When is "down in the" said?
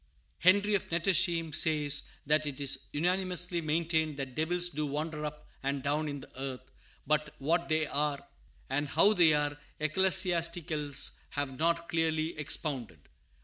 5.83-6.41